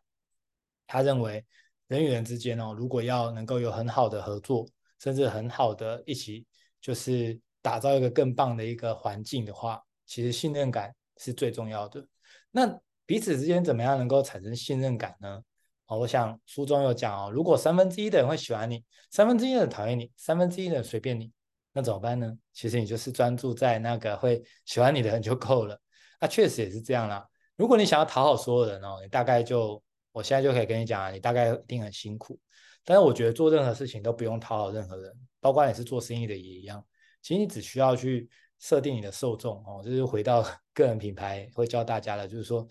[0.87, 1.45] 他认为
[1.87, 4.67] 人与人之间哦，如果要能够有很好的合作，
[4.99, 6.45] 甚至很好的一起，
[6.81, 12.05] 就是打造一个更棒的一个环境的话，其实信任感是最重要的。
[12.51, 15.41] 那彼此之间怎么样能够产生信任感呢？
[15.87, 21.31] 哦，我想书中有讲哦，如果三分之一的人会喜欢你，三分之一的人讨厌你，三分之一的人随便你，
[21.71, 22.37] 那怎么办呢？
[22.51, 25.79] 其实你就是专注在那个会喜欢你的人就够了。
[26.19, 27.25] 那确实也是这样啦。
[27.55, 32.37] 如果你想要讨好所有人哦，你大概就，我现在就可以跟你讲啊，你大概一定很辛苦。
[32.83, 36.85] 但是我觉得做任何事情都不用讨好任何人，包括你是做生意的也一样。
[37.21, 40.45] 其实你只需要去设定你的受众哦，就是回到
[40.77, 42.67] 个人品牌会教大家的，就是说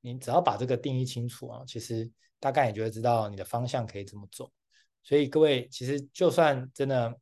[0.00, 4.50] 你只要把这个定义清楚啊，其实大概你就会知道你的方向可以怎么走。
[5.02, 7.14] 所以各位，其实就算真的。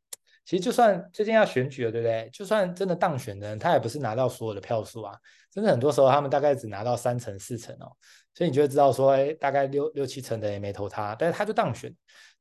[0.47, 2.29] 其实就算最近要选举了，对不对？
[2.31, 5.17] 就算真的当选的人，他也不是拿到所有的票数啊。
[5.49, 7.89] 真的很多时候，他们大概只拿到三成、四成哦。
[8.35, 11.91] 所以你就会知道说，哎，大概六六七成的人也没投他，但是他就当选。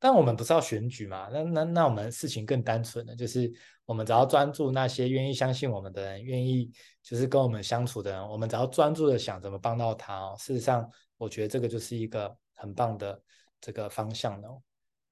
[0.05, 1.31] 但我们不是要选举嘛？
[1.33, 3.51] 那那那我们事情更单纯的，就是
[3.87, 6.71] 我们只要专注那些愿意相信我们的人，愿意
[7.03, 10.37] 就是跟我们相处的人，我们只要专注的想怎么帮到他哦。
[10.39, 10.87] 事实上，
[11.17, 13.19] 我觉得这个就是一个很棒的
[13.63, 14.61] 这个方向哦。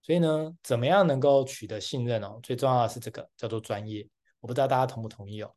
[0.02, 2.38] 所以呢，怎么样能够取得信任哦？
[2.42, 4.06] 最重要的是这个叫做专业。
[4.40, 5.50] 我不知道大家同不同意哦。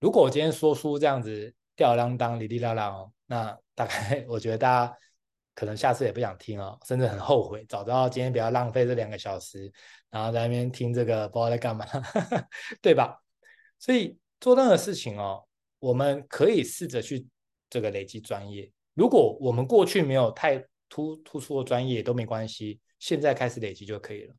[0.00, 4.98] 如果我今天说书这样子吊儿郎当、哩哩啦啦哦，那大概 我觉得大家
[5.56, 9.72] 可能下次也不想听哦，甚至很后悔，早知道今天不要浪费这两个小时，
[10.08, 11.84] 然后在那边听这个不知道在干嘛，
[12.80, 13.20] 对吧？
[13.80, 15.42] 所以做任何事情哦，
[15.80, 17.26] 我们可以试着去
[17.68, 18.70] 这个累积专业。
[18.94, 22.78] 如果我们过去没有太突突出的专业都没关系。
[22.98, 24.34] 现在开始累积就可以了。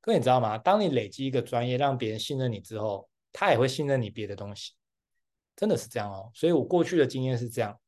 [0.00, 0.58] 各位你知道吗？
[0.58, 4.72] 当你累积一个专业，让别人信任你之后，他也会信任你别的东西，
[5.54, 6.28] 真的是这样哦。
[6.34, 7.78] 所以我过去的经验是这样，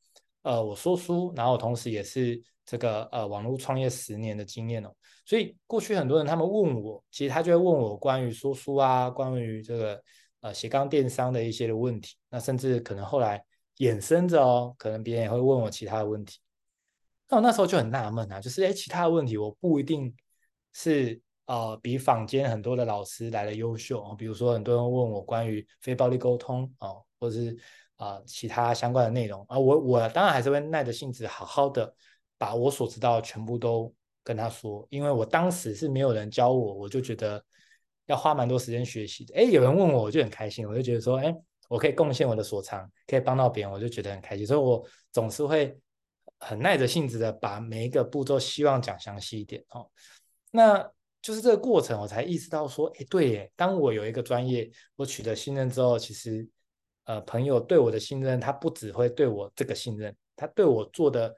[0.43, 4.91] 呃，我说书，然后同时也是这个呃网络创业十年的经验哦。
[5.25, 10.01] 所以过去很多人他们问我，其实他就会问我关于说书啊，关于这个
[10.41, 12.15] 呃斜杠电商的一些的问题。
[12.29, 13.43] 那甚至可能后来
[13.77, 16.39] 衍生着哦，可能别人也会问我其他的问题。
[17.27, 20.15] 那我那时候就很纳闷啊，就是哎，其他的问题我不一定
[20.73, 27.57] 是呃比坊间很多的老师来的优秀啊，比如说很多人问我关于非暴力沟通啊，或者是
[27.95, 31.91] 啊、呃、其他相关的内容啊，我我当然还是会耐着性子好好的
[32.37, 33.93] 把我所知道的全部都
[34.23, 37.43] 跟他说，因为我当时是没有人教我，我就觉得
[38.05, 39.35] 要花蛮多时间学习的。
[39.35, 41.35] 哎，有人问我，我就很开心，我就觉得说，哎，
[41.69, 45.77] 我可以贡献我的所长，可以帮到别人，我就觉得很开心，所以我总是会。
[46.37, 49.89] 很耐着性子的把每一个步骤希望讲详细一点哦，
[50.51, 50.85] 那
[51.21, 56.45] 就是这个过程，我才意识到说，哎，对耶，当我有一个专业，我取得信任之后，其实
[57.05, 61.33] 呃，朋友对我的信任，他不只会对我这个信任，他对我做的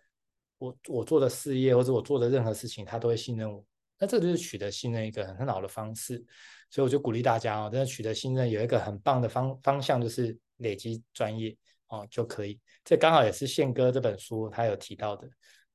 [0.57, 3.63] 我我做的事业或者我做的任何事情，他都会信任我。
[3.99, 6.23] 那这就是取得信任一个很很好的方式，
[6.69, 11.55] 所以我就鼓励大家哦，真的取得信任有一个很棒的方方向，就是累积专业
[11.87, 12.59] 哦就可以。
[12.83, 15.27] 这刚好也是宪哥这本书他有提到的，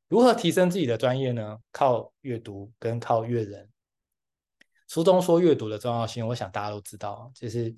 [0.09, 1.59] 如何提升自己的专业呢？
[1.73, 3.69] 靠阅读跟靠阅人。
[4.89, 7.75] 书中说阅读的重要性，我想大家都知道，就是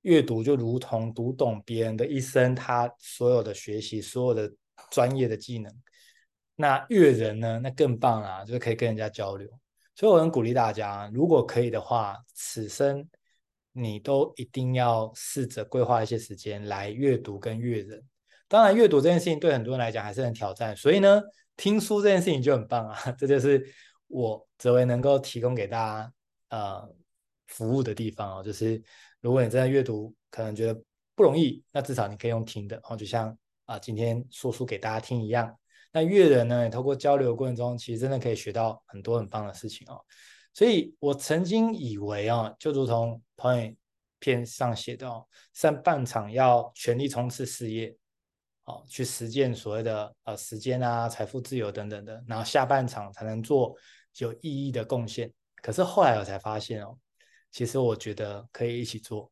[0.00, 4.52] 阅读就如同读懂别人的一生，他所有的学习，所有的
[4.90, 5.72] 专业的技能。
[6.60, 7.60] 那阅人呢？
[7.62, 9.48] 那更棒啊，就是可以跟人家交流。
[9.94, 13.08] 所以我很鼓励大家，如果可以的话，此生
[13.70, 18.02] 你都一定要试着规划一些时间来阅读跟阅人。
[18.48, 21.22] 当然，阅读这件事情对很多人来讲还是很挑战，所以呢，
[21.56, 22.98] 听书这件事情就很棒啊！
[23.16, 23.64] 这就是
[24.08, 26.12] 我泽维能够提供给大家
[26.48, 26.92] 呃
[27.46, 28.42] 服务的地方哦。
[28.42, 28.82] 就是
[29.20, 30.82] 如果你真的阅读可能觉得
[31.14, 33.36] 不容易，那至少你可以用听的哦，就像
[33.66, 35.56] 啊、今天说书给大家听一样。
[35.92, 40.00] 那阅人呢，也透过交流过程中，其实真的可以学到很多很棒的事情哦。
[40.52, 43.76] 所以我曾经以为啊，就如同导演
[44.18, 47.96] 片上写的哦，上半场要全力冲刺事业，
[48.64, 53.74] 哦，去实践所谓的呃时间啊、财富自由等等的，然后下半场才能做
[54.18, 55.32] 有意义的贡献。
[55.62, 56.98] 可是后来我才发现哦，
[57.50, 59.30] 其实我觉得可以一起做，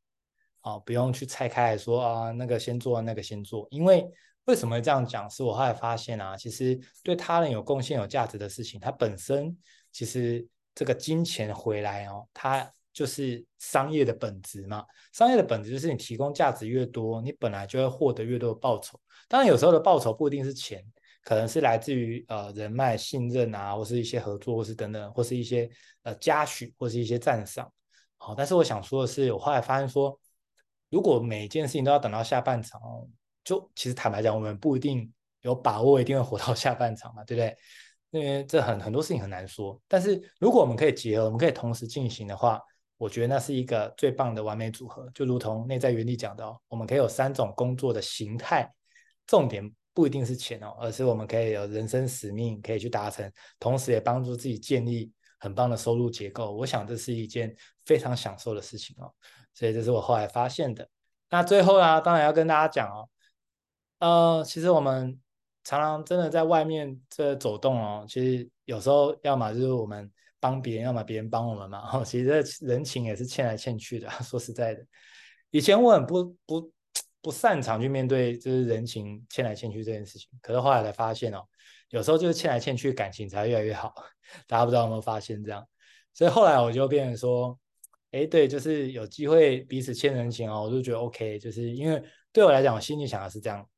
[0.63, 3.67] 哦，不用去拆开来说啊，那个先做，那个先做。
[3.71, 4.09] 因为
[4.47, 5.31] 为什么这样讲？
[5.31, 9.57] 是我后来发现啊，其实对他人有贡献、有价值的事情，它本身
[9.93, 10.47] 其实。
[10.79, 14.85] 这个金钱回来哦，它就是商业的本质嘛。
[15.11, 19.01] 商业的本质就是你提供价值越多，你本来就会获得越多的报酬。
[19.27, 20.85] 当然，有时候的报酬不一定是钱，
[21.23, 25.67] 可能是来自于呃人脉、信任啊，或是一些合作，或是等等，或是一些
[26.03, 27.73] 呃嘉许，或是一些赞赏。
[28.19, 30.21] 好，但是我想说的是，我后来发现说，
[30.91, 33.09] 如果每件事情都要等到下半场哦，
[33.47, 35.11] 就其实坦白讲，我们不一定
[35.43, 37.57] 有把握一定会活到 下半场嘛，对不对？
[38.11, 42.61] 因为这很很多事情很难说，但是如果我们可以结合，我们可以同时进行的话，
[42.99, 45.09] 我觉得那是一个最棒的完美组合。
[45.15, 48.69] 就如同内在原理讲的哦，我们可以有三种工作的形态，
[49.27, 53.31] 重点不一定是钱哦，而是我们可以有人生使命可以去达成，
[53.61, 56.53] 同时也帮助自己建立很棒的收入结构。
[56.53, 59.13] 我想这是一件非常享受的事情哦，
[59.53, 60.89] 所以这是我后来发现的。
[61.29, 63.09] 那最后呢，当然要跟大家讲哦，
[63.99, 65.21] 呃，其实我们。
[65.69, 71.81] 常常真的在外面这走动哦，其实有时候要么就是我们帮别人，要么别人帮我们嘛。
[71.93, 74.09] 哦， 其实人情也是欠来欠去的。
[74.23, 74.87] 说实在的，
[75.51, 76.73] 以前我很不不
[77.21, 81.43] 不擅长去面对就是人情欠来欠去这件事情，可是后来才发现哦，
[81.91, 83.93] 有时候就是欠来欠去，感情才越来越好。
[84.47, 85.67] 大家不知道有没有发现这样？
[86.15, 87.59] 所以后来我就变成说，
[88.13, 93.69] 哎，对，就是有机会彼此欠人情哦，我就觉得 OK，就是因为对我来讲，我心里想的是这样。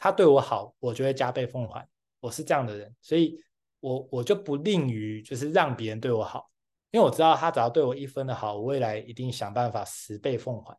[0.00, 1.86] 他对我好，我就会加倍奉还。
[2.20, 3.36] 我是这样的人，所以
[3.80, 6.50] 我我就不吝于就是让别人对我好，
[6.90, 10.74] 因为我知道他只要对我一分的好，我未来一定想办法十倍奉还。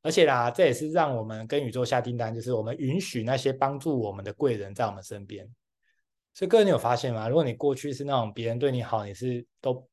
[0.00, 5.44] 而且啦，这也是让我们跟宇宙下订单，就是我们允许那些帮助我们的贵人在我们身边。
[6.34, 7.28] 所以各位，你有发现吗？
[7.28, 9.88] 如果你过去是那种别人对你好，你是都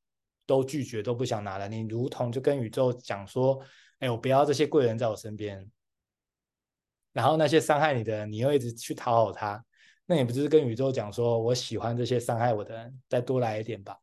[0.46, 3.60] 都拒绝都不想拿的，你如同就跟宇宙讲说
[4.00, 5.68] ：“哎，我不要这些贵人在我身边。”
[7.12, 9.64] 然后那些伤害你的人，你又一直去讨好他，
[10.06, 13.98] 那你不就是跟宇宙讲说，我喜欢这些伤害我的人，再多来一点吧？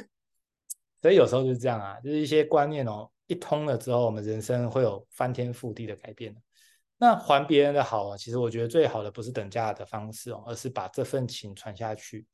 [1.02, 6.34] 所以有时候就是这样啊，就是一些观念哦，一通了之后，我们人生会有翻天覆地的改变。
[6.96, 12.26] 那还别人的好啊，其实我觉得最好的不是等价的方式哦，而是把这份情传下去。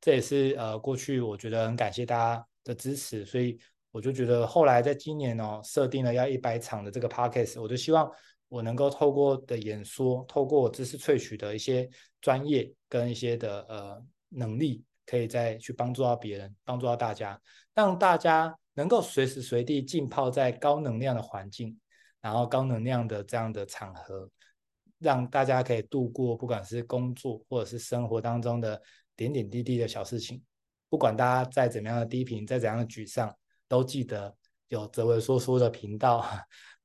[0.00, 3.58] 这也是呃过去我觉得很感谢大家的支持，所以
[3.90, 8.10] 我就觉得后来在今年哦，设定了要一百场的这个 podcast，我就希望。
[8.48, 11.88] 我能够透过的演说，透过我知识萃取的一些
[12.20, 17.40] 专业跟一些的呃能力，可以再去帮助到别人，帮助到大家，
[17.74, 21.78] 让大家能够随时随地浸泡在高能量的环境，
[22.20, 24.30] 然后高能量的这样的场合，
[24.98, 28.80] 让大家可以度过不管是工作或者是生活当中的
[29.14, 30.42] 点点滴滴的小事情，
[30.88, 33.34] 不管大家再怎么样的低频，再怎样的沮丧，
[33.68, 34.34] 都记得
[34.68, 36.24] 有哲维说书的频道。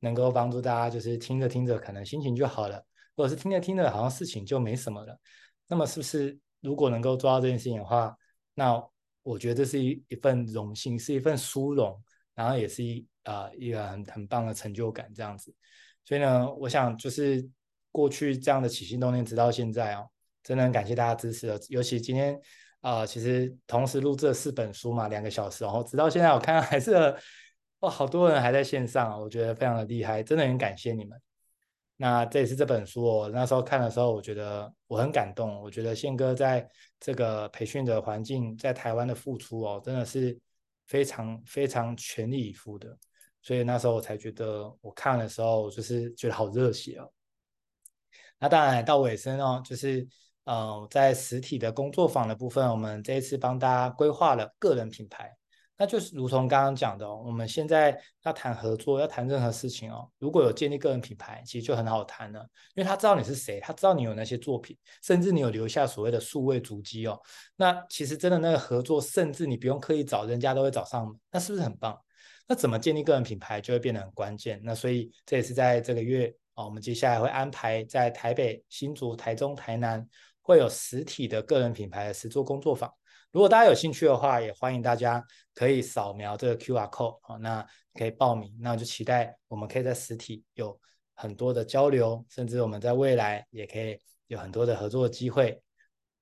[0.03, 2.83] 能够帮助大家，就是听着听着，可能心情就好了，
[3.15, 5.17] 或者是听着听着，好像事情就没什么了。
[5.65, 8.13] 那么，是不是如果能够做到这件事情的话，
[8.53, 8.83] 那
[9.23, 11.97] 我觉得这是一一份荣幸，是一份殊荣，
[12.35, 15.55] 然后也是一啊、呃、一个很很棒的成就感这样子。
[16.03, 17.49] 所以呢，我想就是
[17.89, 20.05] 过去这样的起心动念，直到现在哦，
[20.43, 21.57] 真的很感谢大家支持了。
[21.69, 22.37] 尤其今天
[22.81, 27.15] 啊、其实同时录这四本书嘛，两个小时，然后直到现在我看还是。
[27.83, 31.21] 哦，好多人还在线上，我觉得非常的厉害，真的很感谢你们。
[31.97, 35.61] 那这也是这本书，我那时候看的时候，我觉得我很感动。
[35.61, 36.65] 我觉得宪哥在
[36.97, 40.39] 这个培训的环境，在台湾的付出哦，真的是
[40.85, 42.97] 非常非常全力以赴的。
[43.41, 47.11] 所以那时候我才觉得，我看的时候就是觉得好热血哦。
[48.39, 50.07] 那当然到尾声哦，就是
[50.45, 55.35] 呃，在实体的工作坊的部分，我们这一次帮大家规划了个人品牌。
[55.77, 62.39] 那就是如同刚刚讲的，我们现在要谈合作，要谈任何事情哦，如果有建立个人品牌，其实就很好谈了，
[62.75, 67.19] 因为他知道你是谁，他知道你有那些作品，甚至你有留下所谓的数位足迹哦。
[67.55, 71.99] 那其实真的那个合作，甚至你不用刻意找，人家都会找上，那是不是很棒？
[72.47, 74.61] 那怎么建立个人品牌就会变得很关键。
[74.63, 80.07] 那所以这也是在这个月哦，我们接下来会安排在台北、新竹、台中、台南
[80.41, 82.93] 会有实体的个人品牌的实作工作坊。
[83.33, 85.25] 如果大家有兴趣的话，也欢迎大家
[85.55, 87.65] 可以扫描这个 QR code 啊，那
[87.95, 88.55] 可以报名。
[88.61, 90.79] 那就期待我们可以在实体有
[91.15, 95.59] 很多的交流，甚至我们在未来也可以有很多的合作机会。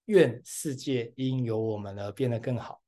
[0.05, 2.81] 愿世界因有我们而变得更好。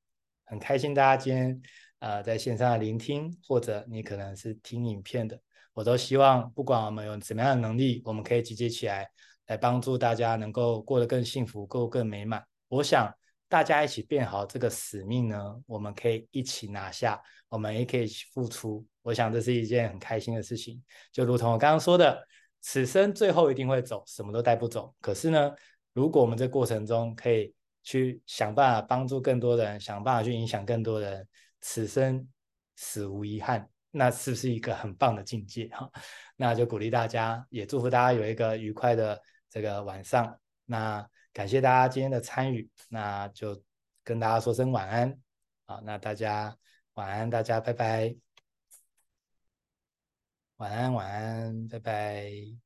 [0.46, 1.62] 很开心大家今天
[2.00, 5.38] 呃在线上的聆听，或者你可能是听影片的，
[5.74, 9.06] 我都希望不管我们有怎么样的能力，我们可以集结起来，
[9.48, 12.42] 来帮助大家能够过得更幸福，过更美满。
[12.70, 13.14] 我想
[13.54, 15.38] 大家一起变好这个使命呢，
[15.68, 18.84] 我们可以一起拿下，我们也可以付出。
[19.04, 22.28] 我想这是一件很开心的事情，就如同我刚刚说的，
[22.62, 24.92] 此生最后一定会走，什么都带不走。
[25.00, 25.52] 可是呢，
[25.94, 31.28] 如果我们这过程中可以去想办法帮助更多人，想办法去影响更多人，
[31.62, 32.28] 此生
[32.76, 35.88] 死无遗憾，那是不是一个很棒的境界哈？
[36.38, 40.36] 那就鼓励大家，也祝福大家有一个愉快的这个晚上。
[40.66, 43.62] 那感谢大家今天的参与，那就
[44.04, 45.20] 跟大家说声晚安。
[45.66, 46.56] 好，那大家
[46.94, 48.16] 晚安，大家拜拜。
[50.58, 52.63] 晚安，晚安，拜拜。